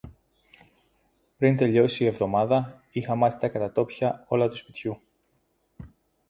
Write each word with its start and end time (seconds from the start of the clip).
Πριν 1.37 1.55
τελειώσει 1.55 2.03
η 2.03 2.07
εβδομάδα 2.07 2.83
είχα 2.91 3.15
μάθει 3.15 3.39
τα 3.39 3.47
κατατόπια 3.49 4.25
όλα 4.27 4.49
του 4.49 4.55
σπιτιού 4.55 5.01